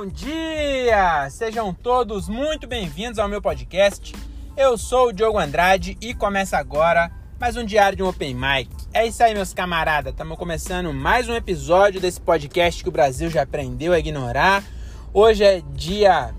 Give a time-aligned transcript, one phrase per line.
[0.00, 1.28] Bom dia!
[1.28, 4.14] Sejam todos muito bem-vindos ao meu podcast.
[4.56, 8.70] Eu sou o Diogo Andrade e começa agora mais um diário de um Open Mic.
[8.94, 10.12] É isso aí, meus camaradas.
[10.12, 14.64] Estamos começando mais um episódio desse podcast que o Brasil já aprendeu a ignorar.
[15.12, 16.34] Hoje é dia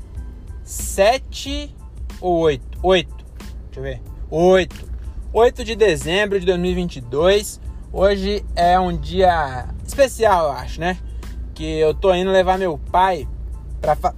[0.63, 1.71] 7
[2.19, 2.79] ou 8?
[2.81, 3.15] 8.
[3.65, 4.01] Deixa eu ver.
[4.31, 4.91] 8.
[5.31, 7.61] 8 de dezembro de 2022.
[7.93, 10.97] Hoje é um dia especial, eu acho, né?
[11.53, 13.27] Que eu tô indo levar meu pai
[13.81, 14.13] para fa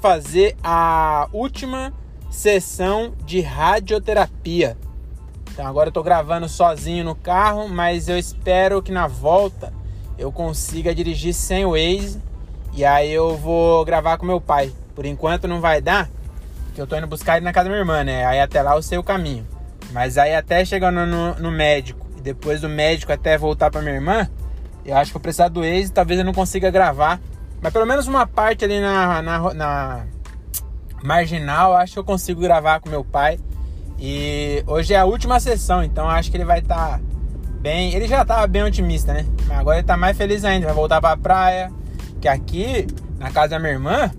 [0.00, 1.92] fazer a última
[2.30, 4.76] sessão de radioterapia.
[5.52, 9.72] Então agora eu tô gravando sozinho no carro, mas eu espero que na volta
[10.16, 12.22] eu consiga dirigir sem o Waze
[12.72, 14.72] e aí eu vou gravar com meu pai.
[14.94, 16.08] Por enquanto não vai dar,
[16.74, 18.24] que eu tô indo buscar ele na casa da minha irmã, né?
[18.24, 19.46] Aí até lá eu sei o caminho.
[19.90, 23.94] Mas aí até chegando no, no médico e depois do médico até voltar para minha
[23.94, 24.28] irmã,
[24.84, 27.20] eu acho que vou precisar do Waze, talvez eu não consiga gravar.
[27.62, 30.06] Mas pelo menos uma parte ali na, na, na
[31.02, 33.38] marginal, acho que eu consigo gravar com meu pai.
[33.98, 37.00] E hoje é a última sessão, então acho que ele vai estar tá
[37.60, 37.94] bem.
[37.94, 39.24] Ele já estava bem otimista, né?
[39.46, 40.66] Mas agora ele está mais feliz ainda.
[40.66, 41.72] Vai voltar para a praia.
[42.20, 42.86] Que aqui,
[43.18, 44.10] na casa da minha irmã,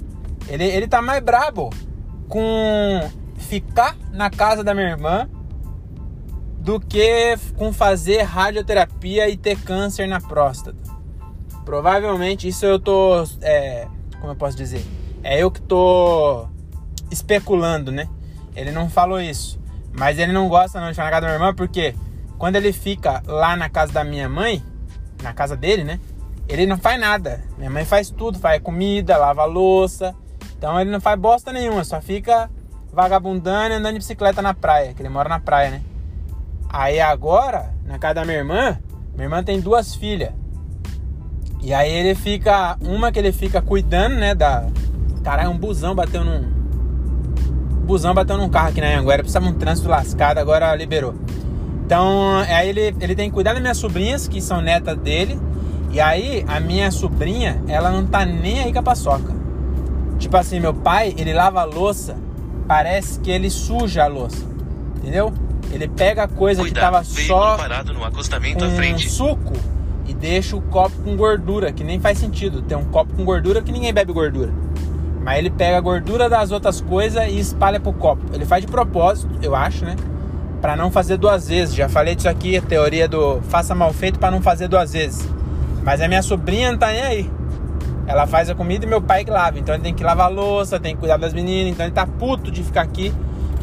[0.48, 1.70] ele, ele tá mais brabo
[2.30, 5.30] com ficar na casa da minha irmã
[6.60, 10.83] do que com fazer radioterapia e ter câncer na próstata.
[11.64, 13.24] Provavelmente isso eu tô.
[13.42, 13.88] É,
[14.20, 14.86] como eu posso dizer?
[15.24, 16.48] É eu que tô
[17.10, 18.08] especulando, né?
[18.56, 19.60] Ele não falou isso.
[19.92, 21.96] Mas ele não gosta não de ficar na casa da minha irmã porque
[22.38, 24.64] quando ele fica lá na casa da minha mãe,
[25.22, 26.00] na casa dele, né?
[26.48, 27.44] Ele não faz nada.
[27.58, 30.16] Minha mãe faz tudo, faz comida, lava louça.
[30.58, 32.50] Então ele não faz bosta nenhuma, só fica
[32.92, 35.82] vagabundando e andando de bicicleta na praia, que ele mora na praia, né?
[36.70, 38.80] Aí agora, na casa da minha irmã,
[39.14, 40.32] minha irmã tem duas filhas.
[41.64, 42.78] E aí ele fica.
[42.82, 44.36] Uma que ele fica cuidando, né?
[44.36, 44.68] Da.
[45.24, 46.44] Caralho, um busão bateu num.
[47.86, 49.24] Busão bateu num carro aqui na Anguera.
[49.24, 51.16] Precisava um trânsito lascado, agora liberou.
[51.86, 55.40] Então, aí ele, ele tem que cuidar das minhas sobrinhas, que são netas dele.
[55.90, 59.34] E aí, a minha sobrinha, ela não tá nem aí com a paçoca.
[60.20, 62.18] Tipo assim, meu pai, ele lava a louça,
[62.68, 64.46] parece que ele suja a louça.
[64.98, 65.34] Entendeu?
[65.72, 69.10] Ele pega a coisa Cuidado, que tava só parado no acostamento com à frente.
[69.10, 69.54] suco
[70.08, 72.62] e deixa o copo com gordura, que nem faz sentido.
[72.62, 74.52] Tem um copo com gordura que ninguém bebe gordura.
[75.24, 78.22] Mas ele pega a gordura das outras coisas e espalha pro copo.
[78.34, 79.96] Ele faz de propósito, eu acho, né?
[80.62, 81.74] Para não fazer duas vezes.
[81.74, 85.28] Já falei disso aqui, a teoria do faça mal feito para não fazer duas vezes.
[85.84, 87.32] Mas a minha sobrinha não tá nem aí.
[88.06, 89.58] Ela faz a comida e meu pai que lava.
[89.58, 91.72] Então ele tem que lavar a louça, tem que cuidar das meninas.
[91.72, 93.14] Então ele tá puto de ficar aqui.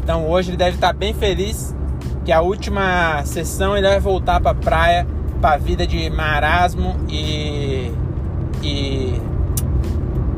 [0.03, 1.75] Então hoje ele deve estar tá bem feliz
[2.25, 5.07] que a última sessão ele vai voltar para a praia,
[5.47, 7.91] a vida de marasmo e,
[8.61, 9.21] e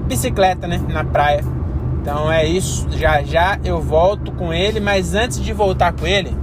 [0.08, 1.44] bicicleta, né, na praia.
[2.02, 6.36] Então é isso, já já eu volto com ele, mas antes de voltar com ele,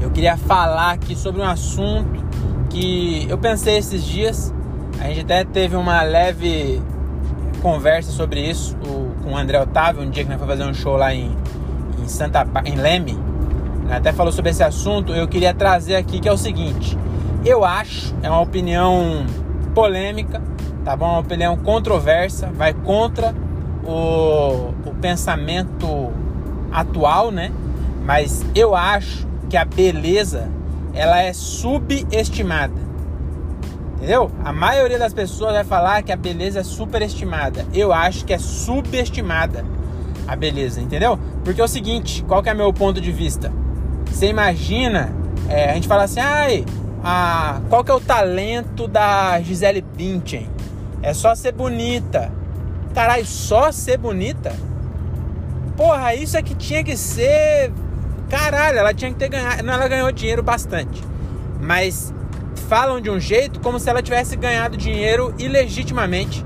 [0.00, 2.24] eu queria falar aqui sobre um assunto
[2.70, 4.54] que eu pensei esses dias.
[5.00, 6.80] A gente até teve uma leve
[7.60, 10.74] conversa sobre isso o, com o André Otávio, um dia que nós fomos fazer um
[10.74, 11.36] show lá em,
[12.00, 13.18] em Santa em Leme,
[13.90, 16.96] até falou sobre esse assunto, eu queria trazer aqui que é o seguinte:
[17.46, 19.24] eu acho, é uma opinião
[19.72, 20.42] polêmica,
[20.84, 21.10] tá bom?
[21.10, 23.32] Uma opinião controversa, vai contra
[23.84, 26.12] o, o pensamento
[26.72, 27.52] atual, né?
[28.04, 30.50] Mas eu acho que a beleza
[30.92, 32.86] ela é subestimada.
[33.96, 34.30] Entendeu?
[34.44, 37.64] A maioria das pessoas vai falar que a beleza é superestimada.
[37.72, 39.64] Eu acho que é subestimada
[40.26, 41.18] a beleza, entendeu?
[41.44, 43.52] Porque é o seguinte, qual que é meu ponto de vista?
[44.06, 45.12] Você imagina,
[45.48, 46.64] é, a gente fala assim, ai,
[47.02, 50.48] a, qual que é o talento da Gisele Bündchen?
[51.02, 52.32] É só ser bonita.
[52.94, 54.54] Caralho, só ser bonita?
[55.76, 57.72] Porra, isso é que tinha que ser.
[58.28, 59.62] Caralho, ela tinha que ter ganhado.
[59.62, 61.02] Não, ela ganhou dinheiro bastante.
[61.60, 62.12] Mas
[62.68, 66.44] falam de um jeito como se ela tivesse ganhado dinheiro ilegitimamente.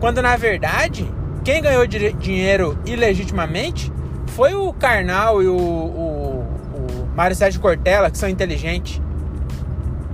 [0.00, 1.10] Quando na verdade,
[1.44, 3.92] quem ganhou dinheiro ilegitimamente
[4.28, 9.00] foi o Karnal e o, o Mário Sérgio Cortella, que são inteligentes.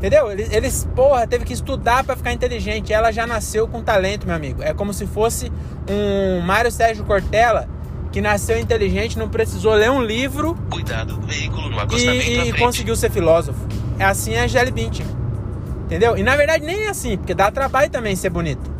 [0.05, 0.31] Entendeu?
[0.31, 2.93] Eles, eles, porra, teve que estudar para ficar inteligente.
[2.93, 4.63] Ela já nasceu com talento, meu amigo.
[4.63, 5.51] É como se fosse
[5.89, 7.67] um Mário Sérgio Cortella
[8.13, 10.59] que nasceu inteligente, não precisou ler um livro.
[10.71, 13.59] Cuidado, veículo no acostamento e, e conseguiu ser filósofo.
[13.99, 15.07] É assim a Jelly Bündchen.
[15.87, 16.19] Entendeu?
[16.19, 18.71] E na verdade nem é assim, porque dá trabalho também ser bonita.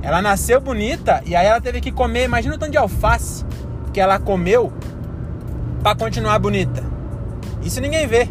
[0.00, 3.44] Ela nasceu bonita e aí ela teve que comer, imagina o tanto de alface
[3.92, 4.72] que ela comeu
[5.82, 6.82] para continuar bonita.
[7.62, 8.26] Isso ninguém vê.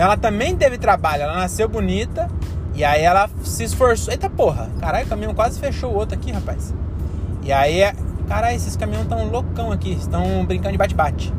[0.00, 2.26] Ela também teve trabalho, ela nasceu bonita
[2.74, 4.10] e aí ela se esforçou.
[4.10, 6.74] Eita porra, caralho, o caminhão quase fechou o outro aqui, rapaz.
[7.42, 7.82] E aí,
[8.26, 11.34] caralho, esses caminhões estão loucão aqui, estão brincando de bate-bate.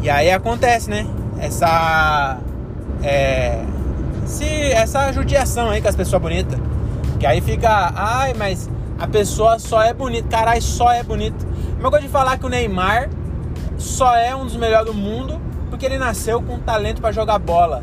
[0.00, 1.08] E aí acontece, né?
[1.40, 2.38] Essa.
[3.02, 3.64] É,
[4.26, 6.56] se, essa judiação aí com as pessoas bonitas.
[7.18, 10.28] Que aí fica, ai, mas a pessoa só é bonita.
[10.28, 11.44] Caralho, só é bonito.
[11.82, 13.10] Eu gosto de falar que o Neymar
[13.76, 17.82] só é um dos melhores do mundo porque ele nasceu com talento para jogar bola.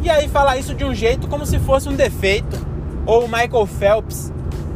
[0.00, 2.66] E aí falar isso de um jeito como se fosse um defeito.
[3.04, 4.32] Ou o Michael Phelps.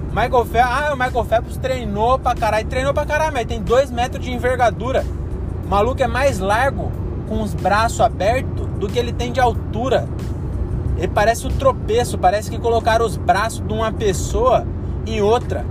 [0.09, 2.67] Michael Phelps, ah, o Michael Phelps treinou pra caralho.
[2.67, 5.05] Treinou pra caralho, mas tem dois metros de envergadura.
[5.65, 6.91] O maluco é mais largo
[7.29, 10.09] com os braços abertos do que ele tem de altura.
[10.97, 14.67] Ele parece um tropeço, parece que colocaram os braços de uma pessoa
[15.07, 15.65] em outra.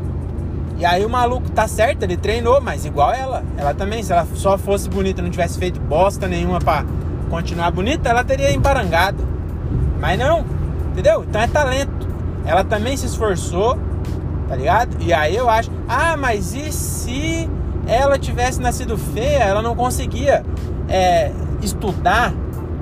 [0.81, 3.43] E aí o maluco tá certo, ele treinou, mas igual ela.
[3.55, 6.83] Ela também, se ela só fosse bonita, não tivesse feito bosta nenhuma para
[7.29, 9.23] continuar bonita, ela teria emparangado.
[9.99, 10.43] Mas não,
[10.91, 11.23] entendeu?
[11.23, 12.09] Então é talento.
[12.47, 13.77] Ela também se esforçou,
[14.49, 14.97] tá ligado?
[14.99, 17.47] E aí eu acho, ah, mas e se
[17.85, 20.43] ela tivesse nascido feia, ela não conseguia
[20.89, 21.31] é,
[21.61, 22.33] estudar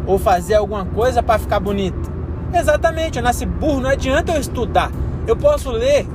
[0.08, 2.10] ou fazer alguma coisa para ficar bonita?
[2.54, 4.90] Exatamente, eu nasci burro, não adianta eu estudar.
[5.28, 6.08] Eu posso ler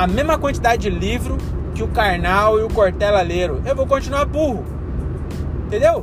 [0.00, 1.36] a mesma quantidade de livro
[1.74, 3.60] que o Karnal e o Cortella leram.
[3.66, 4.64] Eu vou continuar burro.
[5.66, 6.02] Entendeu?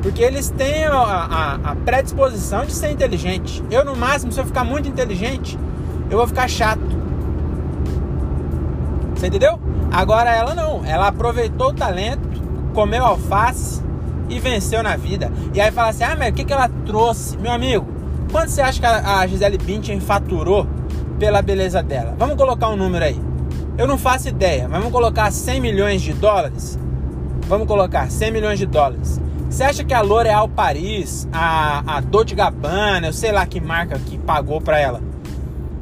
[0.00, 3.60] Porque eles têm a, a, a, predisposição de ser inteligente.
[3.68, 5.58] Eu, no máximo, se eu ficar muito inteligente,
[6.08, 6.80] eu vou ficar chato.
[9.16, 9.58] Você entendeu?
[9.90, 10.84] Agora ela não.
[10.84, 12.28] Ela aproveitou o talento,
[12.72, 13.82] comeu alface
[14.28, 15.32] e venceu na vida.
[15.52, 17.36] E aí fala assim: ah, mas o que, que ela trouxe?
[17.38, 17.88] Meu amigo,
[18.30, 20.64] quanto você acha que a Gisele Bündchen faturou
[21.18, 22.14] pela beleza dela.
[22.16, 23.31] Vamos colocar um número aí.
[23.78, 26.78] Eu não faço ideia, mas vamos colocar 100 milhões de dólares.
[27.48, 29.20] Vamos colocar 100 milhões de dólares.
[29.48, 33.98] Você acha que a L'Oréal Paris, a, a Dolce Gabbana, eu sei lá que marca
[33.98, 35.00] que pagou para ela.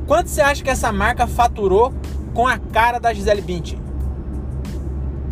[0.06, 1.92] Quanto você acha que essa marca faturou
[2.32, 3.80] com a cara da Gisele Bündchen?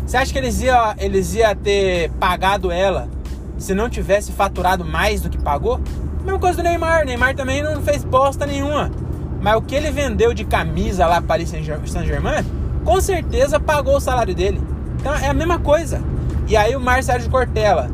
[0.05, 3.09] Você acha que eles iam eles ia ter pagado ela
[3.57, 5.79] se não tivesse faturado mais do que pagou?
[6.23, 7.05] Mesma coisa do Neymar.
[7.05, 8.91] Neymar também não fez bosta nenhuma.
[9.41, 12.43] Mas o que ele vendeu de camisa lá para Paris Saint-Germain,
[12.83, 14.61] com certeza pagou o salário dele.
[14.99, 16.01] Então é a mesma coisa.
[16.47, 17.89] E aí o Márcio Sérgio Cortella,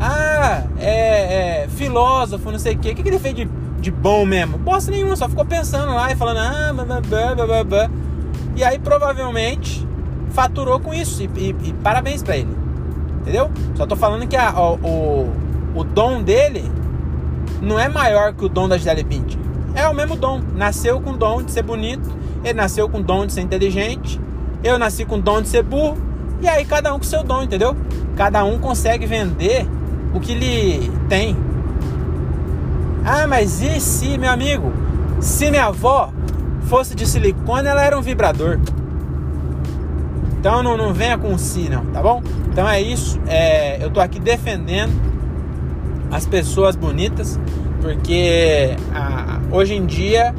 [0.00, 2.90] ah, é, é filósofo, não sei o quê.
[2.90, 3.48] O que, que ele fez de,
[3.80, 4.58] de bom mesmo?
[4.58, 7.90] Bosta nenhuma, só ficou pensando lá e falando, ah, blá, blá, blá, blá,
[8.56, 9.86] E aí provavelmente
[10.30, 11.22] faturou com isso.
[11.22, 12.56] E, e, e parabéns para ele.
[13.20, 13.50] Entendeu?
[13.74, 15.32] Só tô falando que a, o, o,
[15.76, 16.70] o dom dele
[17.62, 20.40] não é maior que o dom da Gisele Bündchen é o mesmo dom.
[20.54, 22.10] Nasceu com o dom de ser bonito,
[22.44, 24.20] ele nasceu com o dom de ser inteligente,
[24.62, 25.96] eu nasci com o dom de ser burro,
[26.40, 27.76] e aí cada um com seu dom, entendeu?
[28.16, 29.66] Cada um consegue vender
[30.14, 31.36] o que lhe tem.
[33.04, 34.72] Ah, mas e se, meu amigo,
[35.20, 36.12] se minha avó
[36.62, 38.58] fosse de silicone, ela era um vibrador.
[40.38, 42.22] Então não, não venha com si, não, tá bom?
[42.50, 43.20] Então é isso.
[43.26, 44.92] É, eu tô aqui defendendo
[46.10, 47.38] as pessoas bonitas,
[47.80, 50.34] porque a, hoje em dia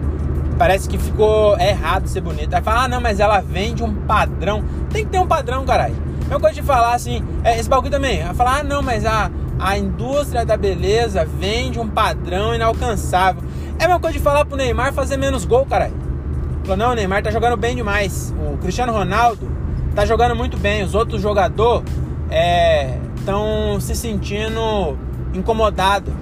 [0.58, 2.58] parece que ficou errado ser bonita.
[2.58, 4.64] Aí fala, ah, não, mas ela vende um padrão.
[4.92, 5.96] Tem que ter um padrão, caralho.
[6.30, 8.24] É uma coisa de falar assim, é, esse bagulho também.
[8.24, 13.42] Vai falar, ah, não, mas a, a indústria da beleza vende um padrão inalcançável.
[13.80, 15.96] É uma coisa de falar pro Neymar fazer menos gol, caralho.
[16.64, 18.34] Falou, não, o Neymar tá jogando bem demais.
[18.38, 19.50] O Cristiano Ronaldo
[19.96, 20.84] tá jogando muito bem.
[20.84, 21.84] Os outros jogadores
[23.18, 24.96] estão é, se sentindo
[25.34, 26.14] incomodados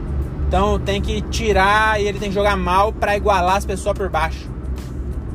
[0.50, 4.10] então tem que tirar e ele tem que jogar mal para igualar as pessoas por
[4.10, 4.50] baixo.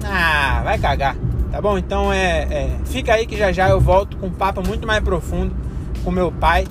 [0.05, 1.17] Ah, vai cagar.
[1.53, 1.79] Tá bom?
[1.79, 5.05] Então é, é, Fica aí que já já eu volto com um papo muito mais
[5.05, 5.55] profundo
[6.03, 6.67] com meu pai.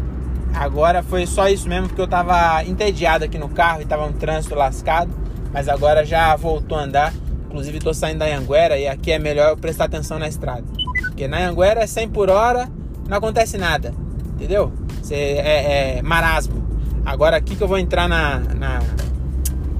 [0.53, 4.12] Agora foi só isso mesmo, porque eu tava entediado aqui no carro e tava um
[4.12, 5.09] trânsito lascado.
[5.53, 7.13] Mas agora já voltou a andar.
[7.45, 10.65] Inclusive tô saindo da Anguera e aqui é melhor eu prestar atenção na estrada.
[11.05, 12.69] Porque na Anguera é 100 por hora,
[13.07, 13.93] não acontece nada.
[14.35, 14.73] Entendeu?
[15.01, 16.62] Cê, é, é marasmo.
[17.05, 18.79] Agora aqui que eu vou entrar na, na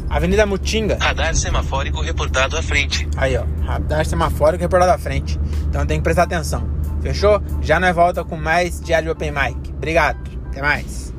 [0.10, 0.98] Avenida Mutinga.
[1.00, 3.08] Radar semafórico reportado à frente.
[3.16, 3.46] Aí, ó.
[3.64, 5.40] Radar semafórico reportado à frente.
[5.70, 6.68] Então tem que prestar atenção.
[7.02, 7.42] Fechou?
[7.62, 9.72] Já nós volta com mais Diário Open Mic.
[9.72, 10.20] Obrigado.
[10.48, 11.14] Até mais.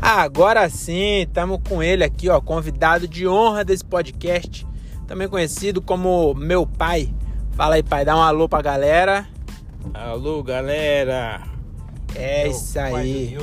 [0.00, 4.64] Agora sim, estamos com ele aqui, ó, convidado de honra desse podcast
[5.06, 7.12] também conhecido como meu pai.
[7.52, 9.26] Fala aí, pai, dá um alô pra galera.
[9.94, 11.42] Alô, galera.
[12.14, 13.36] É meu isso aí.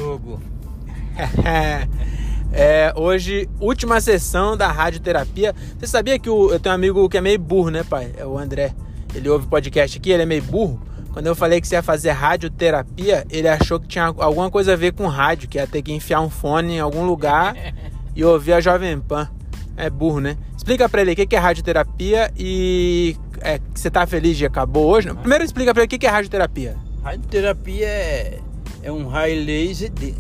[2.52, 5.56] é, hoje, última sessão da radioterapia.
[5.80, 8.12] Você sabia que o, eu tenho um amigo que é meio burro, né, pai?
[8.18, 8.74] É o André.
[9.16, 10.82] Ele ouve podcast aqui, ele é meio burro.
[11.14, 14.76] Quando eu falei que você ia fazer radioterapia, ele achou que tinha alguma coisa a
[14.76, 17.56] ver com rádio, que ia ter que enfiar um fone em algum lugar
[18.16, 19.30] e ouvir a Jovem Pan.
[19.78, 20.38] É burro, né?
[20.64, 25.10] Explica pra ele o que é radioterapia e é, você tá feliz de acabou hoje?
[25.10, 25.18] Não.
[25.18, 26.78] Primeiro explica pra ele o que é radioterapia.
[27.04, 28.40] Radioterapia é,
[28.82, 30.16] é um raio laser de,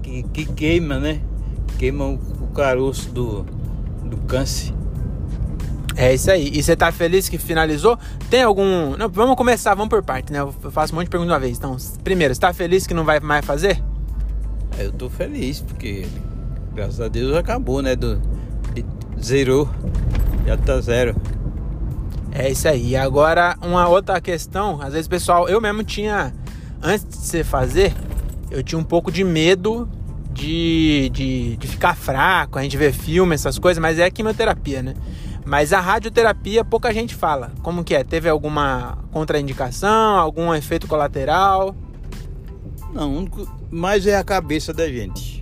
[0.00, 1.20] que, que queima, né?
[1.76, 3.42] Queima o, o caroço do,
[4.04, 4.72] do câncer.
[5.96, 6.52] É isso aí.
[6.54, 7.98] E você tá feliz que finalizou?
[8.30, 8.96] Tem algum.
[8.96, 10.38] Não, vamos começar, vamos por parte, né?
[10.38, 11.58] Eu faço um monte de perguntas uma vez.
[11.58, 13.82] Então, primeiro, você tá feliz que não vai mais fazer?
[14.78, 16.06] Eu tô feliz, porque
[16.72, 17.96] graças a Deus acabou, né?
[17.96, 18.22] Do,
[19.24, 19.68] zerou.
[20.46, 21.16] Já tá zero.
[22.30, 22.94] É isso aí.
[22.96, 24.80] Agora, uma outra questão.
[24.80, 26.32] Às vezes, pessoal, eu mesmo tinha.
[26.82, 27.94] Antes de você fazer,
[28.50, 29.88] eu tinha um pouco de medo
[30.34, 34.94] de, de, de ficar fraco, a gente ver filme, essas coisas, mas é quimioterapia, né?
[35.46, 37.52] Mas a radioterapia pouca gente fala.
[37.62, 38.02] Como que é?
[38.02, 41.74] Teve alguma contraindicação, algum efeito colateral?
[42.92, 45.33] Não, o único, mas é a cabeça da gente.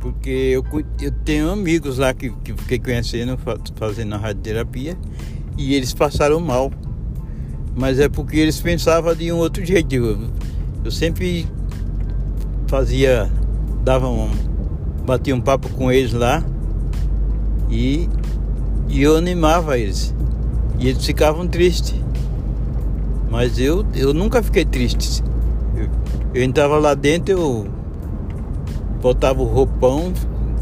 [0.00, 0.64] Porque eu,
[1.00, 4.96] eu tenho amigos lá que, que fiquei conhecendo, fa- fazendo a radioterapia,
[5.56, 6.70] e eles passaram mal.
[7.76, 9.94] Mas é porque eles pensavam de um outro jeito.
[9.94, 10.18] Eu,
[10.84, 11.46] eu sempre
[12.66, 13.30] fazia,
[13.82, 14.30] dava um,
[15.04, 16.44] batia um papo com eles lá
[17.70, 18.08] e,
[18.88, 20.14] e eu animava eles.
[20.78, 21.94] E eles ficavam tristes.
[23.30, 25.22] Mas eu, eu nunca fiquei triste.
[25.76, 25.88] Eu,
[26.34, 27.68] eu entrava lá dentro, eu
[29.00, 30.12] botava o roupão,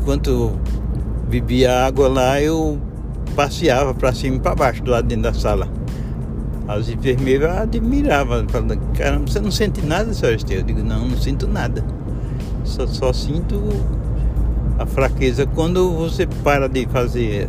[0.01, 0.53] enquanto
[1.29, 2.79] bebia água lá, eu
[3.35, 5.69] passeava para cima e para baixo do lado dentro da sala.
[6.69, 10.59] As enfermeiras admiravam, falando, caramba, você não sente nada, senhora Esther?
[10.59, 11.85] Eu digo, não, não sinto nada.
[12.65, 13.63] Só, só sinto
[14.79, 15.47] a fraqueza.
[15.47, 17.49] Quando você para de fazer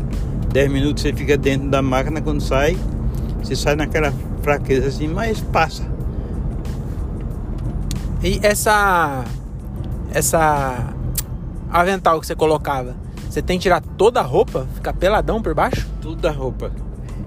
[0.54, 2.78] 10 minutos, você fica dentro da máquina, quando sai,
[3.42, 5.84] você sai naquela fraqueza assim, mas passa.
[8.24, 9.24] E essa.
[10.18, 10.96] Essa.
[11.70, 12.96] Avental que você colocava,
[13.30, 14.66] você tem que tirar toda a roupa?
[14.74, 15.86] Ficar peladão por baixo?
[16.02, 16.72] tudo da roupa.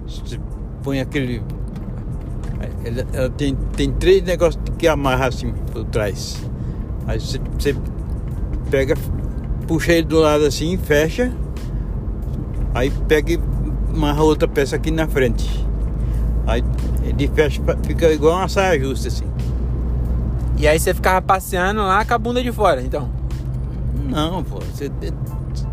[0.05, 0.39] Você
[0.83, 1.41] põe aquele.
[2.83, 6.41] Ela, ela tem, tem três negócios que amarra assim por trás.
[7.07, 7.75] Aí você, você
[8.69, 8.95] pega,
[9.67, 11.31] puxa ele do lado assim, fecha.
[12.73, 13.39] Aí pega e
[13.95, 15.65] amarra outra peça aqui na frente.
[16.45, 16.61] Aí
[17.03, 19.30] ele fecha, fica igual uma saia justa assim.
[20.61, 23.09] E aí você ficava passeando lá com a bunda de fora, então.
[24.07, 24.91] Não, pô, você,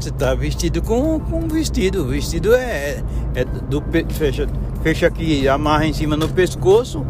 [0.00, 2.04] você tá vestido com, com um vestido.
[2.04, 3.04] O vestido é,
[3.34, 4.48] é do fecha,
[4.82, 7.04] fecha aqui, amarra em cima no pescoço,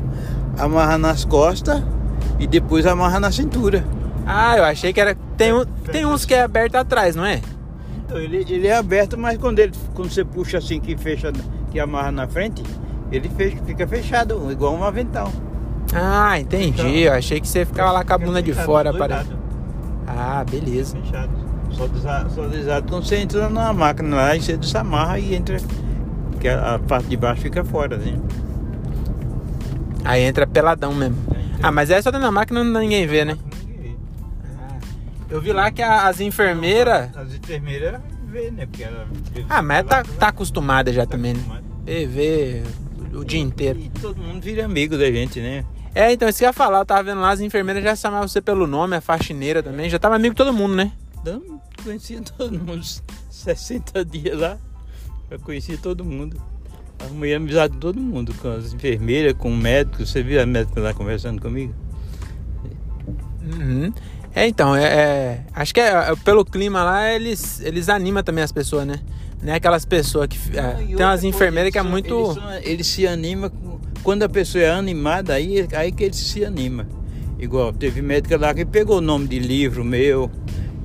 [0.58, 1.80] amarra nas costas
[2.40, 3.84] e depois amarra na cintura.
[4.26, 5.14] Ah, eu achei que era.
[5.36, 7.40] Tem, um, tem uns que é aberto atrás, não é?
[8.04, 11.30] Então, ele, ele é aberto, mas quando, ele, quando você puxa assim que fecha,
[11.70, 12.60] que amarra na frente,
[13.12, 15.30] ele fecha, fica fechado, igual um avental.
[15.94, 17.00] Ah, entendi.
[17.02, 18.90] Eu achei que você ficava lá com a bunda de fora.
[18.92, 19.28] lados.
[20.06, 20.96] Ah, beleza.
[20.98, 21.30] Fechado.
[21.70, 25.58] Só, desa, só desado quando você entra na máquina lá e você desamarra e entra.
[26.40, 28.20] Que a, parte de baixo fica fora, assim.
[30.04, 31.16] Aí entra peladão mesmo.
[31.62, 33.36] Ah, mas essa dentro da máquina não ninguém vê, né?
[34.58, 34.76] Ah,
[35.28, 37.10] Eu vi lá que a- as enfermeiras.
[37.16, 38.66] As enfermeiras vê, né?
[38.66, 39.06] Porque ela.
[39.48, 41.40] Ah, mas tá, tá acostumada já também, né?
[41.40, 41.64] acostumada.
[41.84, 42.62] Vê, vê
[43.14, 43.78] o dia inteiro.
[43.78, 45.64] E todo mundo vira amigo da gente, né?
[45.94, 48.28] É, então, isso que eu ia falar, eu tava vendo lá, as enfermeiras já chamavam
[48.28, 50.92] você pelo nome, a faxineira também, já tava amigo de todo mundo, né?
[51.82, 52.84] Conhecia todo mundo.
[53.30, 54.56] 60 dias lá,
[55.30, 56.40] eu conhecia todo mundo.
[57.00, 60.04] Arrumei amizade com todo mundo, com as enfermeiras, com o médico.
[60.04, 61.72] Você viu a médica lá conversando comigo?
[63.42, 63.92] Uhum.
[64.34, 68.42] É, então, é, é- acho que é, é, pelo clima lá, eles, eles animam também
[68.44, 68.96] as pessoas, né?
[69.42, 70.36] Não é aquelas pessoas que.
[70.56, 72.12] é, Ah, tem umas enfermeiras que é muito.
[72.14, 73.48] Eles, são- eles se animam.
[73.50, 73.67] com-
[74.02, 76.86] Quando a pessoa é animada, aí, aí que eles se animam.
[77.38, 80.30] Igual, teve médica lá que pegou o nome de livro meu,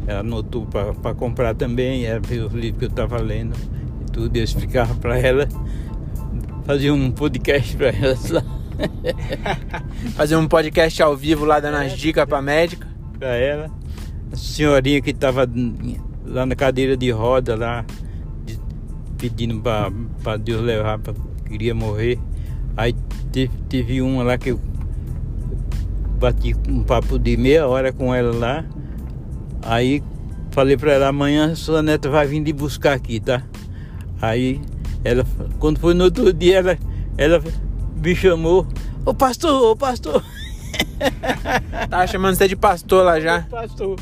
[0.06, 3.56] ela anotou para comprar também, ela viu o livro que eu estava lendo
[4.02, 5.48] e tudo, eu explicava para ela,
[6.66, 8.44] fazia um podcast para ela lá,
[10.16, 12.88] Fazer um podcast ao vivo lá dando É, as dicas pra médica.
[13.18, 13.72] para ela.
[14.32, 15.48] A senhorinha que estava
[16.26, 17.86] lá na cadeira de roda lá,
[18.46, 18.60] de-
[19.18, 21.14] pedindo para Deus levar, pra,
[21.48, 22.20] queria morrer.
[22.76, 22.94] Aí
[23.32, 24.60] teve, teve uma lá que eu
[26.20, 28.66] bati um papo de meia hora com ela lá.
[29.62, 30.02] Aí
[30.52, 33.44] falei para ela, amanhã sua neta vai vir de buscar aqui, tá?
[34.22, 34.62] Aí
[35.04, 35.26] ela,
[35.60, 36.78] quando foi no outro dia, ela,
[37.18, 37.44] ela
[38.02, 38.66] me chamou,
[39.06, 40.24] ô pastor, ô pastor.
[41.90, 43.42] Tava chamando você de pastor lá já.
[43.44, 43.98] Pastor.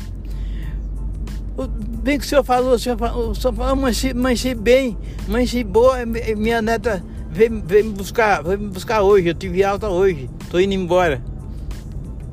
[2.02, 4.96] Bem que o senhor falou, o senhor falou, o senhor falou, amanheci, amanheci bem,
[5.28, 7.02] amanheci boa, mi- minha neta
[7.32, 11.22] vem, vem me buscar, vem me buscar hoje, eu tive alta hoje, tô indo embora.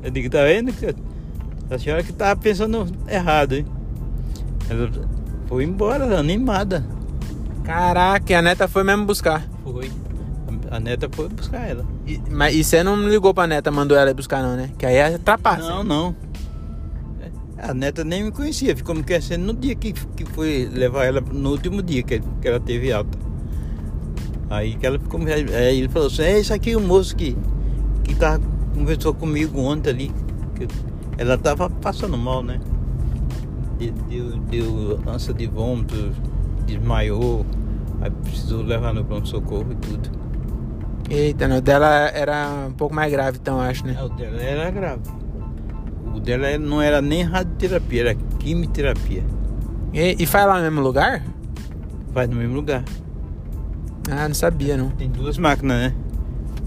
[0.02, 0.72] Eu digo, tá vendo?
[1.70, 3.66] A senhora que tava pensando errado, hein?
[4.68, 4.90] Ela
[5.46, 6.84] foi embora, animada.
[7.64, 9.46] Caraca, e a neta foi mesmo buscar.
[9.62, 9.90] Foi.
[10.70, 11.84] A neta foi buscar ela.
[12.06, 14.70] E, mas, e você não ligou pra neta, mandou ela ir buscar não, né?
[14.78, 15.68] Que aí é trapaça.
[15.68, 16.16] Não, não.
[17.58, 21.20] A neta nem me conhecia, ficou me conhecendo no dia que, que foi levar ela,
[21.20, 23.29] no último dia que, que ela teve alta.
[24.50, 25.20] Aí que ela ficou.
[25.22, 27.36] Aí ele falou assim, é esse aqui o moço que,
[28.02, 28.42] que tava,
[28.74, 30.12] conversou comigo ontem ali.
[30.56, 30.66] Que
[31.16, 32.60] ela tava passando mal, né?
[33.78, 36.12] Deu, deu, deu ânsia de vômito,
[36.66, 37.46] desmaiou,
[38.00, 40.10] aí precisou levar no pronto-socorro e tudo.
[41.08, 43.96] Eita, não, o dela era um pouco mais grave, então, acho, né?
[43.98, 45.02] É, o dela era grave.
[46.14, 49.24] O dela não era nem radioterapia, era quimioterapia.
[49.92, 51.24] E, e faz lá no mesmo lugar?
[52.12, 52.84] Faz no mesmo lugar.
[54.10, 54.90] Ah, não sabia, não.
[54.90, 55.94] Tem duas máquinas, né?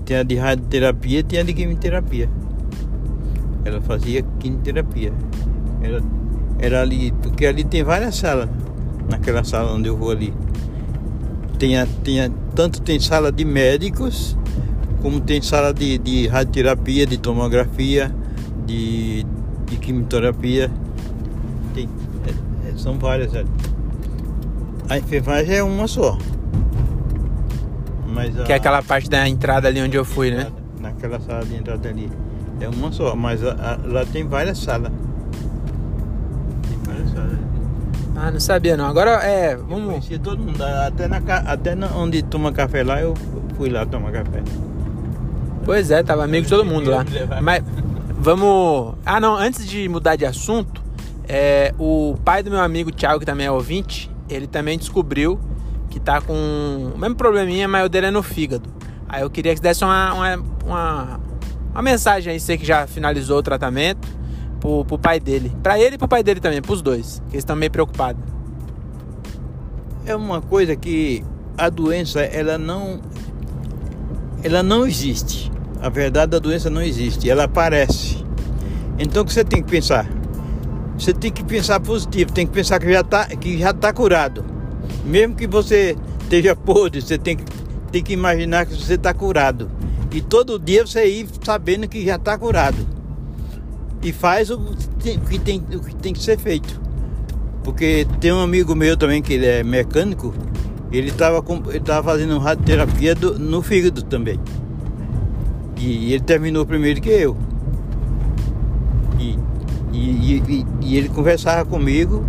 [0.05, 2.29] Tem a de radioterapia e tem a de quimioterapia.
[3.65, 5.11] Ela fazia quimioterapia.
[5.81, 6.01] Era,
[6.57, 8.49] era ali, porque ali tem várias salas.
[9.09, 10.33] Naquela sala onde eu vou ali.
[11.59, 14.37] Tem, a, tem a, tanto tem sala de médicos,
[15.01, 18.15] como tem sala de, de radioterapia, de tomografia,
[18.65, 19.25] de,
[19.65, 20.71] de quimioterapia.
[21.73, 21.89] Tem,
[22.25, 23.33] é, é, são várias.
[23.35, 23.43] é.
[24.89, 26.17] A enfermagem é uma só.
[28.13, 30.47] Mas a- Que é aquela parte da entrada ali onde eu fui, né?
[30.79, 32.09] Naquela sala de entrada ali.
[32.59, 34.91] É uma só, mas a- a- lá tem várias salas.
[36.67, 37.37] Tem várias salas.
[38.15, 38.85] Ah, não sabia, não.
[38.85, 39.87] Agora, é, Eu vamos...
[39.87, 43.13] conhecia todo mundo, até, na, até na- onde toma café lá, eu
[43.57, 44.41] fui lá tomar café.
[45.65, 47.03] Pois é, tava amigo de todo mundo lá.
[47.41, 47.63] Mas
[48.17, 48.95] vamos.
[49.05, 50.81] Ah, não, antes de mudar de assunto,
[51.27, 55.39] é, o pai do meu amigo Thiago, que também é ouvinte, ele também descobriu
[55.93, 56.33] que tá com
[56.95, 58.67] o mesmo probleminha, mas o dele é no fígado.
[59.07, 61.19] Aí eu queria que você desse uma, uma, uma,
[61.71, 64.07] uma mensagem aí, você que já finalizou o tratamento,
[64.59, 65.55] pro, pro pai dele.
[65.61, 68.23] Pra ele e pro pai dele também, pros dois, que eles estão meio preocupados.
[70.03, 71.23] É uma coisa que
[71.55, 72.99] a doença, ela não.
[74.43, 75.51] Ela não existe.
[75.79, 78.25] A verdade da doença não existe, ela aparece.
[78.97, 80.07] Então o que você tem que pensar?
[80.97, 84.53] Você tem que pensar positivo, tem que pensar que já está que já tá curado.
[85.05, 87.43] Mesmo que você esteja podre, você tem que,
[87.91, 89.69] tem que imaginar que você está curado.
[90.11, 92.77] E todo dia você ir sabendo que já está curado.
[94.01, 94.59] E faz o
[94.99, 96.79] que tem, o que tem, que ser feito.
[97.63, 100.33] Porque tem um amigo meu também que ele é mecânico,
[100.91, 104.39] ele estava ele tava fazendo radioterapia do- no fígado também.
[105.77, 107.35] E ele terminou primeiro que eu.
[109.19, 109.37] E,
[109.91, 112.25] e, e- e- e ele conversava comigo,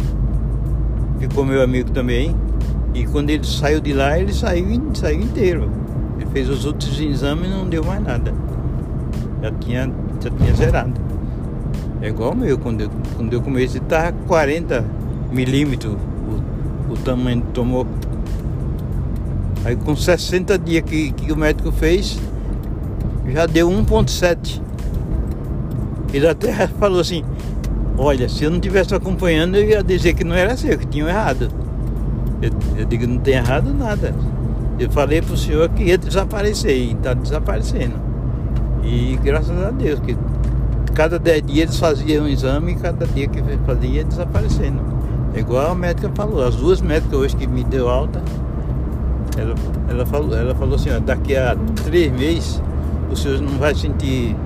[1.19, 2.35] ficou meu amigo também.
[2.95, 5.71] E quando ele saiu de lá, ele saiu, saiu inteiro.
[6.17, 8.33] Ele fez os outros exames e não deu mais nada.
[9.43, 9.91] Já tinha,
[10.23, 10.93] já tinha zerado.
[12.01, 14.85] É igual o meu, quando eu, quando eu comecei estava 40
[15.33, 17.87] milímetros o, o tamanho do tumor.
[19.65, 22.19] Aí com 60 dias que, que o médico fez,
[23.33, 24.61] já deu 1.7.
[26.13, 27.25] Ele até falou assim,
[27.97, 31.09] olha, se eu não estivesse acompanhando, eu ia dizer que não era seu, que tinham
[31.09, 31.49] errado.
[32.43, 34.15] Eu, eu digo, não tem errado nada.
[34.79, 37.95] Eu falei pro senhor que ia desaparecer e está desaparecendo.
[38.83, 40.17] E graças a Deus, que
[40.95, 44.81] cada 10 dias eles faziam um exame e cada dia que fazia ia desaparecendo.
[45.35, 48.23] É igual a médica falou, as duas médicas hoje que me deu alta,
[49.37, 49.55] ela,
[49.89, 52.63] ela, falou, ela falou assim, ó, daqui a três meses
[53.11, 54.37] o senhor não vai sentir,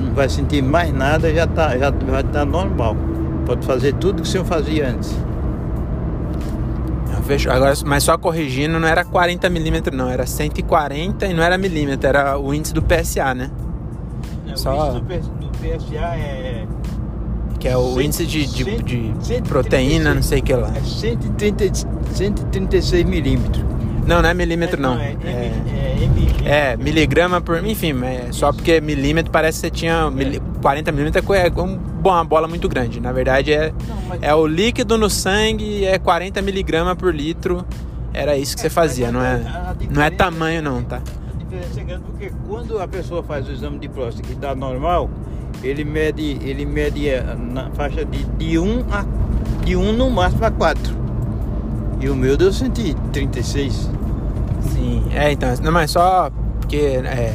[0.00, 2.96] não vai sentir mais nada, já tá, já vai estar normal.
[3.46, 5.14] Pode fazer tudo que o senhor fazia antes.
[7.24, 7.50] Fechou.
[7.52, 12.06] Agora, mas só corrigindo, não era 40 milímetros, não, era 140 e não era milímetro,
[12.06, 13.50] era o índice do PSA, né?
[14.54, 16.66] Só- O índice do, PSA é,
[17.58, 19.40] Que é o Cento- índice de, de, cento- de 136.
[19.48, 20.70] proteína, não sei o que lá.
[20.76, 21.64] é 130,
[22.12, 23.64] 136 milímetros.
[24.06, 24.98] Não, não é milímetro, não.
[24.98, 25.28] É, É,
[26.44, 27.64] é, é, é miligrama por.
[27.64, 30.10] Enfim, é só porque milímetro parece que você tinha.
[30.10, 33.00] mili- 40 milímetros é um- uma bola muito grande.
[33.00, 33.72] Na verdade, é,
[34.20, 37.64] é o líquido no sangue, é 40 miligramas por litro.
[38.12, 39.40] Era isso que você fazia, não é,
[39.90, 40.96] não é tamanho, não, tá?
[41.32, 44.54] A diferença é grande porque quando a pessoa faz o exame de próstata que dá
[44.54, 45.10] normal,
[45.64, 49.04] ele mede, ele mede eh, na faixa de, de 1 a
[49.64, 50.94] de 1 no máximo a 4.
[52.00, 53.90] E o meu deu 136.
[54.72, 56.30] Sim, é então, não, mas só
[56.60, 57.34] porque é,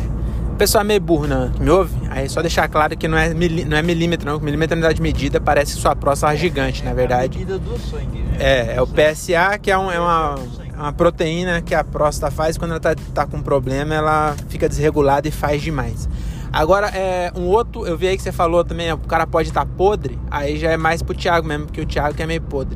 [0.52, 3.34] o pessoal é meio burro, que me ouve, aí só deixar claro que não é,
[3.34, 6.38] mili, não é milímetro, não, milímetro é unidade de medida, parece que sua próstata é
[6.38, 7.38] gigante, na É a verdade.
[7.38, 8.38] medida do sangue, né?
[8.40, 10.36] É, é o PSA, que é, um- é uma,
[10.76, 15.28] uma proteína que a próstata faz quando ela tá, tá com problema, ela fica desregulada
[15.28, 16.10] e faz demais.
[16.52, 19.66] Agora, é, um outro, eu vi aí que você falou também, o cara pode estar
[19.66, 22.42] tá podre, aí já é mais pro Thiago mesmo, porque o Thiago que é meio
[22.42, 22.76] podre.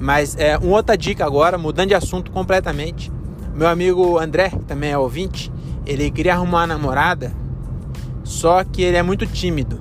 [0.00, 3.12] Mas é, uma outra dica agora, mudando de assunto completamente.
[3.54, 5.52] Meu amigo André, que também é ouvinte,
[5.84, 7.32] ele queria arrumar uma namorada,
[8.24, 9.78] só que ele é muito tímido.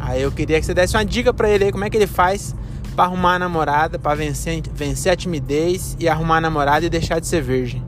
[0.00, 2.06] Aí eu queria que você desse uma dica para ele aí, como é que ele
[2.06, 2.54] faz
[2.96, 7.20] para arrumar a namorada, para vencer, vencer a timidez e arrumar a namorada e deixar
[7.20, 7.82] de ser virgem.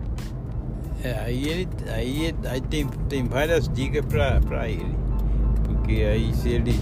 [1.02, 4.94] É, aí ele aí, aí tem, tem várias dicas para ele.
[5.64, 6.78] Porque aí se ele,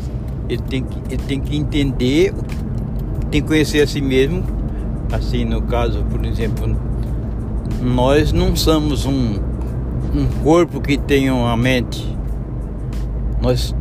[0.49, 2.35] ele, tem que, ele tem que entender,
[3.31, 4.58] tem que conhecer a si mesmo.
[5.12, 6.77] Assim, no caso, por exemplo,
[7.81, 9.37] nós não somos um,
[10.14, 12.16] um corpo que tem uma mente.
[13.40, 13.75] Nós,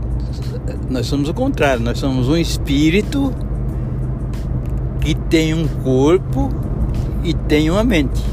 [0.90, 3.34] nós somos o contrário, nós somos um espírito
[5.02, 6.50] que tem um corpo
[7.24, 8.24] e tem uma mente.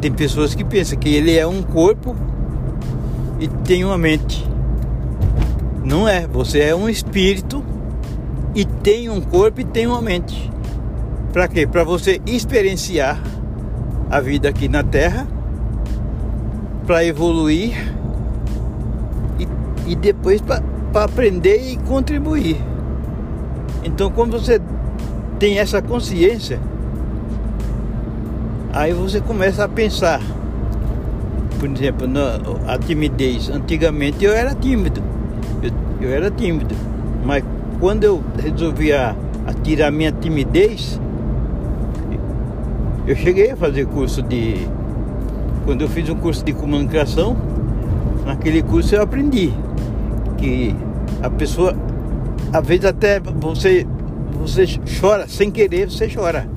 [0.00, 2.14] Tem pessoas que pensam que ele é um corpo
[3.40, 4.46] e tem uma mente.
[5.84, 7.64] Não é, você é um espírito
[8.54, 10.51] e tem um corpo e tem uma mente.
[11.32, 11.66] Para quê?
[11.66, 13.20] Para você experienciar
[14.10, 15.26] a vida aqui na Terra,
[16.86, 17.94] para evoluir
[19.38, 22.60] e, e depois para aprender e contribuir.
[23.82, 24.60] Então, quando você
[25.38, 26.60] tem essa consciência,
[28.74, 30.18] Aí você começa a pensar.
[31.60, 33.50] Por exemplo, na, a timidez.
[33.50, 35.02] Antigamente eu era tímido.
[35.62, 36.74] Eu, eu era tímido.
[37.22, 37.44] Mas
[37.78, 39.14] quando eu resolvi a,
[39.46, 40.98] a tirar minha timidez,
[43.06, 44.66] eu cheguei a fazer curso de.
[45.64, 47.36] Quando eu fiz um curso de comunicação,
[48.24, 49.52] naquele curso eu aprendi
[50.36, 50.74] que
[51.22, 51.76] a pessoa,
[52.52, 53.86] às vezes até você,
[54.32, 54.64] você
[55.00, 56.48] chora, sem querer você chora.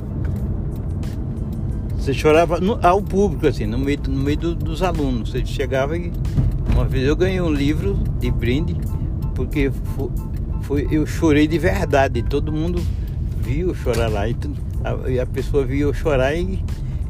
[1.98, 5.32] Você chorava no, ao público, assim, no meio, no meio do, dos alunos.
[5.32, 6.12] Você chegava e.
[6.72, 8.76] Uma vez eu ganhei um livro de brinde,
[9.34, 10.10] porque foi,
[10.62, 12.22] foi eu chorei de verdade.
[12.22, 12.82] Todo mundo
[13.40, 14.28] viu chorar lá.
[14.28, 14.36] E
[14.86, 16.64] a, a pessoa viu eu chorar, e,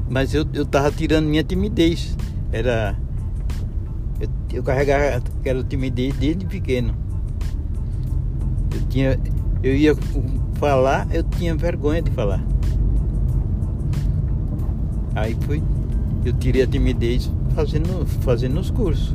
[0.10, 2.16] mas eu, eu tava tirando minha timidez.
[2.52, 2.96] Era.
[4.20, 6.96] Eu, eu carregava aquela timidez desde pequeno.
[8.74, 9.20] Eu tinha.
[9.62, 9.96] Eu ia
[10.56, 12.42] falar, eu tinha vergonha de falar.
[15.16, 15.64] Aí foi,
[16.26, 19.14] eu tirei a timidez fazendo, fazendo os cursos.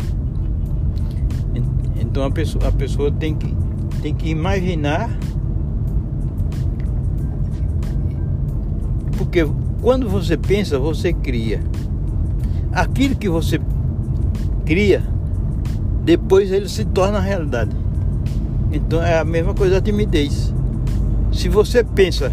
[2.00, 3.54] Então a pessoa, a pessoa tem, que,
[4.02, 5.10] tem que imaginar.
[9.80, 11.62] Quando você pensa, você cria.
[12.72, 13.60] Aquilo que você
[14.64, 15.02] cria,
[16.04, 17.74] depois ele se torna realidade.
[18.72, 20.54] Então é a mesma coisa a timidez.
[21.32, 22.32] Se você pensa,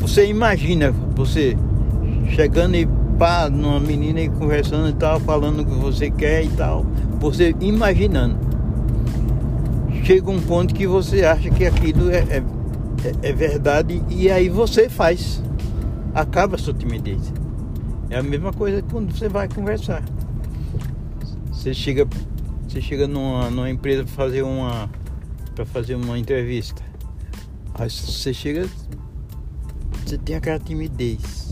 [0.00, 1.56] você imagina, você
[2.30, 2.86] chegando e
[3.18, 6.84] pá, numa menina e conversando e tal, falando o que você quer e tal,
[7.18, 8.36] você imaginando.
[10.04, 12.42] Chega um ponto que você acha que aquilo é, é,
[13.22, 15.42] é verdade e aí você faz.
[16.16, 17.32] Acaba a sua timidez.
[18.10, 20.02] É a mesma coisa quando você vai conversar.
[21.52, 22.08] Você chega,
[22.66, 24.90] você chega numa, numa empresa para fazer uma
[25.54, 26.82] para fazer uma entrevista.
[27.74, 28.68] Aí você chega,
[30.04, 31.46] você tem aquela timidez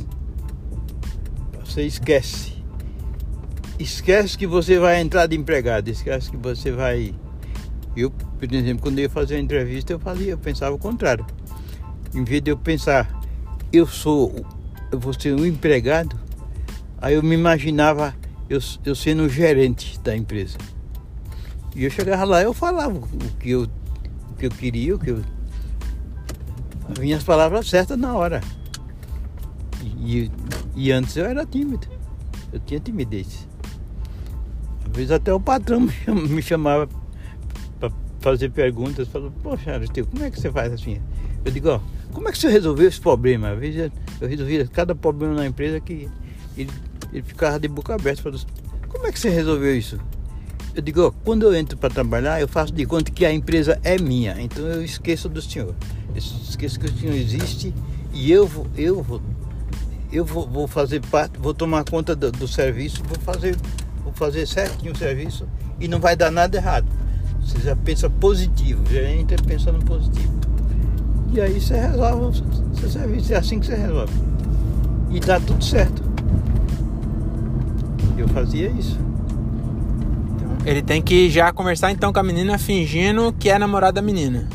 [1.74, 2.52] você esquece.
[3.80, 7.12] Esquece que você vai entrar de empregado, esquece que você vai.
[7.96, 11.26] Eu, por exemplo, quando eu ia fazer uma entrevista, eu fazia, eu pensava o contrário.
[12.14, 13.20] Em vez de eu pensar,
[13.76, 14.34] eu sou,
[14.90, 16.18] eu vou ser um empregado,
[16.98, 18.14] aí eu me imaginava
[18.48, 20.58] eu, eu sendo o gerente da empresa.
[21.74, 23.62] E eu chegava lá eu falava o que eu,
[24.30, 25.22] o que eu queria, o que eu.
[27.00, 28.40] Vinha as palavras certas na hora.
[29.98, 30.30] E,
[30.76, 31.88] e antes eu era tímido.
[32.52, 33.48] Eu tinha timidez.
[34.86, 36.88] Às vezes até o patrão me chamava
[37.80, 39.08] para fazer perguntas.
[39.08, 41.00] Falou, poxa, Aristeu, como é que você faz assim?
[41.44, 41.80] Eu digo, ó,
[42.14, 43.50] como é que você resolveu esse problema?
[43.50, 46.08] Às vezes eu resolvia cada problema na empresa que
[46.56, 46.70] ele,
[47.12, 48.22] ele ficava de boca aberta.
[48.22, 48.40] Falou,
[48.88, 49.98] como é que você resolveu isso?
[50.74, 53.78] Eu digo, ó, quando eu entro para trabalhar, eu faço de conta que a empresa
[53.82, 54.40] é minha.
[54.40, 55.74] Então eu esqueço do senhor.
[56.08, 57.74] Eu esqueço que o senhor existe
[58.12, 59.20] e eu vou, eu vou
[60.12, 63.56] eu vou, vou fazer parte, vou tomar conta do, do, serviço, vou fazer,
[64.04, 65.48] vou fazer certinho o serviço
[65.80, 66.86] e não vai dar nada errado.
[67.40, 70.43] Você já pensa positivo, já entra pensando positivo.
[71.34, 72.40] E aí você resolve
[72.72, 74.12] o seu serviço, é assim que você resolve.
[75.10, 76.02] E dá tudo certo.
[78.16, 78.98] Eu fazia isso.
[80.64, 84.48] Ele tem que já conversar então com a menina fingindo que é namorado da menina.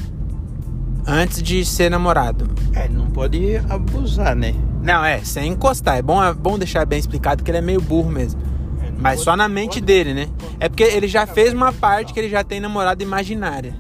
[1.06, 2.50] Antes de ser namorado.
[2.74, 4.54] É, não pode abusar, né?
[4.82, 5.98] Não, é, sem encostar.
[5.98, 8.40] É bom, é bom deixar bem explicado que ele é meio burro mesmo.
[8.82, 10.28] É, Mas pode- só na mente pode- dele, né?
[10.60, 13.74] É porque ele já fez uma parte que ele já tem namorada imaginária.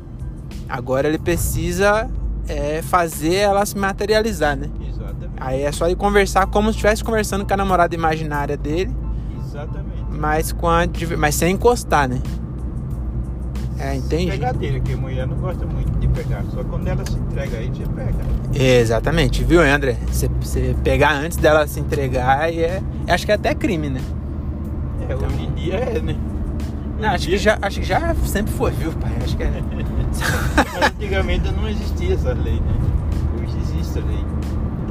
[0.67, 2.09] Agora ele precisa
[2.49, 4.67] é, fazer ela se materializar, né?
[4.89, 5.31] Exatamente.
[5.39, 8.93] Aí é só ele conversar como se estivesse conversando com a namorada imaginária dele,
[9.45, 10.03] Exatamente.
[10.11, 10.81] mas, com a,
[11.17, 12.19] mas sem encostar, né?
[13.77, 14.31] É, entendi.
[14.31, 16.43] Pegadeira, que a mulher não gosta muito de pegar.
[16.53, 18.61] Só quando ela se entrega aí, você pega.
[18.61, 19.95] Exatamente, viu, André?
[20.11, 22.81] Você- Você pegar antes dela se entregar e é.
[23.07, 24.01] Acho que é até crime, né?
[25.07, 26.15] É, hoje em dia é, né?
[26.99, 29.11] Não, acho que já, acho que já sempre foi, viu, pai?
[29.23, 29.51] Acho que é.
[29.71, 32.73] Mas antigamente não existia essa lei, né?
[33.35, 34.25] Hoje existe a lei.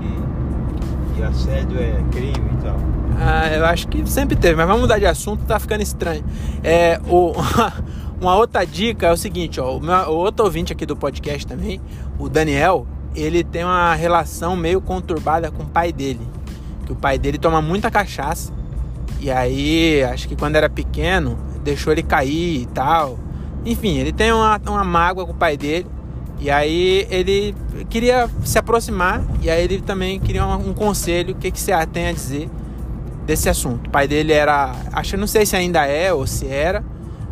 [0.00, 2.76] Que, que assédio é crime e tal.
[3.20, 6.24] Ah, eu acho que sempre teve, mas vamos mudar de assunto, tá ficando estranho.
[6.64, 7.32] É, o,
[8.20, 11.46] uma outra dica é o seguinte, ó, o, meu, o outro ouvinte aqui do podcast
[11.46, 11.80] também,
[12.18, 16.26] o Daniel, ele tem uma relação meio conturbada com o pai dele.
[16.86, 18.50] Que o pai dele toma muita cachaça.
[19.20, 23.18] E aí, acho que quando era pequeno, deixou ele cair e tal.
[23.64, 25.86] Enfim, ele tem uma, uma mágoa com o pai dele.
[26.40, 27.54] E aí ele
[27.90, 29.22] queria se aproximar.
[29.42, 31.34] E aí ele também queria um, um conselho.
[31.34, 32.48] O que, que você tem a dizer
[33.28, 33.88] desse assunto.
[33.88, 36.82] O pai dele era, acho não sei se ainda é ou se era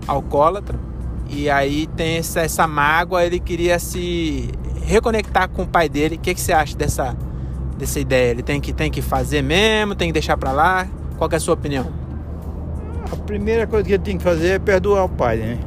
[0.07, 0.79] alcoólatra.
[1.27, 4.51] E aí tem essa, essa mágoa, ele queria se
[4.85, 6.17] reconectar com o pai dele.
[6.17, 7.17] O que, que você acha dessa,
[7.79, 8.33] dessa ideia?
[8.33, 10.87] Ele tem que, tem que fazer mesmo, tem que deixar pra lá?
[11.17, 12.06] Qual é a sua opinião?
[13.11, 15.59] A primeira coisa que ele tem que fazer é perdoar o pai, né?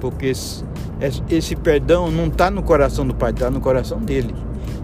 [0.00, 0.64] Porque esse,
[1.30, 4.34] esse perdão não está no coração do pai, está no coração dele.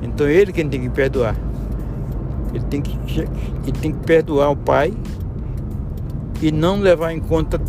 [0.03, 1.37] Então ele quem tem que perdoar.
[2.55, 4.93] Ele tem que, ele tem que perdoar o pai
[6.41, 7.61] e não levar em conta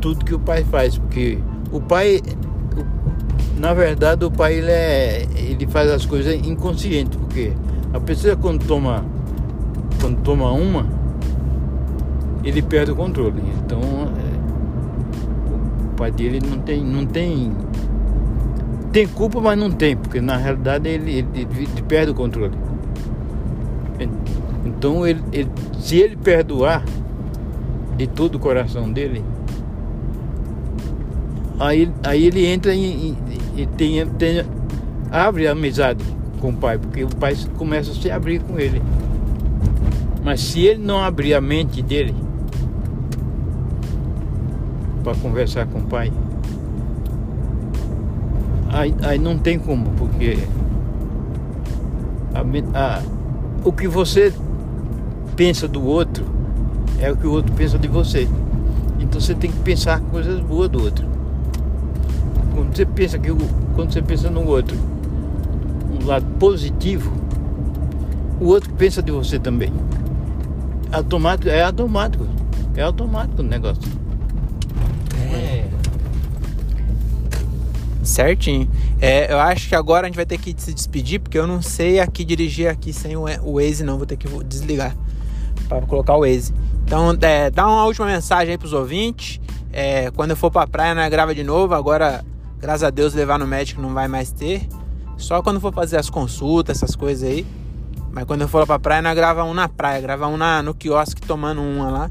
[0.00, 1.38] tudo que o pai faz, porque
[1.70, 2.20] o pai,
[3.58, 7.52] na verdade, o pai ele, é, ele faz as coisas inconsciente, porque
[7.92, 9.04] a pessoa quando toma,
[10.00, 10.86] quando toma uma,
[12.44, 13.42] ele perde o controle.
[13.64, 17.52] Então, é, o pai dele não tem, não tem,
[18.92, 22.54] tem culpa, mas não tem, porque na realidade ele, ele, ele perde o controle.
[24.64, 26.84] Então, ele, ele- se ele perdoar
[27.96, 29.22] de todo o coração dele,
[31.58, 33.16] aí, aí ele entra em-
[33.56, 34.44] e tem, tem,
[35.10, 36.02] abre a amizade
[36.40, 38.82] com o pai, porque o pai começa a se abrir com ele.
[40.24, 42.14] Mas se ele não abrir a mente dele
[45.02, 46.12] para conversar com o pai,
[48.70, 50.38] aí, aí não tem como, porque
[52.34, 53.02] a a-
[53.64, 54.32] o que você
[55.36, 56.24] pensa do outro
[57.00, 58.28] é o que o outro pensa de você.
[59.00, 61.06] Então você tem que pensar coisas boas do outro.
[62.54, 63.30] Quando você pensa que
[63.74, 64.76] quando você pensa no outro,
[66.00, 67.12] um lado positivo,
[68.40, 69.72] o outro pensa de você também.
[70.92, 72.26] Automático, é automático.
[72.74, 73.82] É automático o negócio.
[78.12, 78.70] Certinho.
[79.00, 81.62] É, eu acho que agora a gente vai ter que se despedir, porque eu não
[81.62, 83.96] sei aqui dirigir aqui sem o o Waze, não.
[83.96, 84.94] Vou ter que desligar
[85.68, 86.52] para colocar o Waze.
[86.84, 89.40] Então, é, dá uma última mensagem aí pros ouvintes.
[89.72, 91.74] É, quando eu for pra praia, nós grava de novo.
[91.74, 92.22] Agora,
[92.60, 94.68] graças a Deus, levar no médico não vai mais ter.
[95.16, 97.46] Só quando for fazer as consultas, essas coisas aí.
[98.10, 100.00] Mas quando eu for lá pra praia, nós grava um na praia.
[100.02, 102.10] Grava um na, no quiosque tomando uma lá.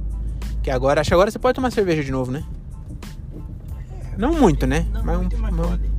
[0.64, 2.44] Que agora, acho que agora você pode tomar cerveja de novo, né?
[4.18, 4.86] Não muito, né?
[4.94, 5.91] Não, Mas um- mas-.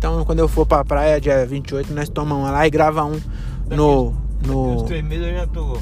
[0.00, 3.20] Então, quando eu for pra praia, dia 28, nós tomamos uma lá e grava um
[3.68, 4.14] no.
[4.40, 4.82] Daqui no...
[4.84, 5.76] três meses eu já tô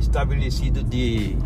[0.00, 1.36] estabelecido de,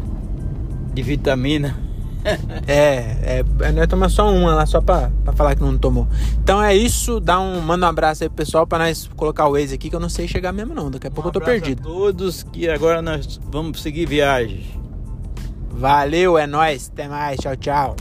[0.94, 1.76] de vitamina.
[2.66, 6.08] É, é, nós tomamos só uma lá, só pra, pra falar que não tomou.
[6.42, 9.52] Então é isso, dá um, manda um abraço aí pro pessoal pra nós colocar o
[9.52, 11.44] Waze aqui, que eu não sei chegar mesmo não, daqui a pouco eu tô Um
[11.44, 11.82] perdido.
[11.82, 14.66] A todos que agora nós vamos seguir viagem.
[15.70, 17.96] Valeu, é nóis, até mais, tchau, tchau.